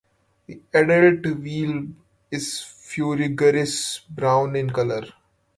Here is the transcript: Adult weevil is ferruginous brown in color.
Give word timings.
Adult 0.79 1.21
weevil 1.41 1.79
is 2.31 2.47
ferruginous 2.85 3.75
brown 4.15 4.55
in 4.55 4.71
color. 4.71 5.03